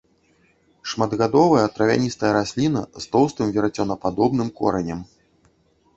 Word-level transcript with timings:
Шматгадовая 0.93 1.67
травяністая 1.75 2.31
расліна, 2.39 2.81
з 3.05 3.11
тоўстым 3.13 3.47
верацёнападобным 3.59 4.49
коранем. 4.61 4.99